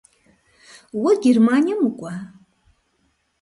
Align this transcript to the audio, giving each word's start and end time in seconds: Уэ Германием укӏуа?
Уэ 1.01 1.11
Германием 1.23 1.81
укӏуа? 1.87 2.13